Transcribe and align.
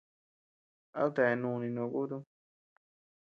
¿A 0.97 0.99
kutea 1.05 1.33
núni 1.41 1.67
no 1.75 1.83
kutum? 1.93 2.23